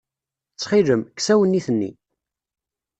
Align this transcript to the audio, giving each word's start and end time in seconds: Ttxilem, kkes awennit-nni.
Ttxilem, 0.53 1.01
kkes 1.11 1.27
awennit-nni. 1.33 1.91